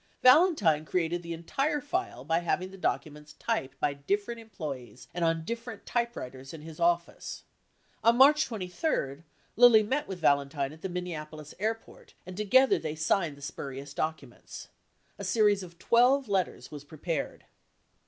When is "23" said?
8.47-9.21